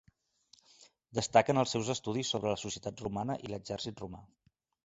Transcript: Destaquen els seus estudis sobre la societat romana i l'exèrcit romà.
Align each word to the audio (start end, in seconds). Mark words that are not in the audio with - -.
Destaquen 1.19 1.63
els 1.63 1.75
seus 1.77 1.93
estudis 1.95 2.33
sobre 2.37 2.53
la 2.57 2.59
societat 2.65 3.07
romana 3.07 3.39
i 3.47 3.53
l'exèrcit 3.55 4.07
romà. 4.07 4.27